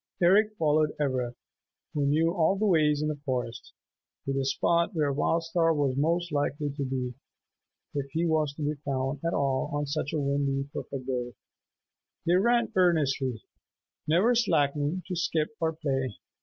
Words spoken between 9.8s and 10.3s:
such a